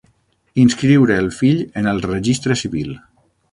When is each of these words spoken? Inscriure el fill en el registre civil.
Inscriure 0.63 1.17
el 1.25 1.29
fill 1.41 1.61
en 1.83 1.91
el 1.93 2.03
registre 2.09 2.61
civil. 2.65 2.93